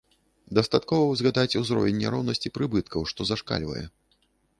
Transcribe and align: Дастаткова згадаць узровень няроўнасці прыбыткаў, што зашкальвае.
Дастаткова 0.57 1.11
згадаць 1.19 1.57
узровень 1.59 1.99
няроўнасці 2.05 2.53
прыбыткаў, 2.57 3.05
што 3.13 3.21
зашкальвае. 3.33 3.85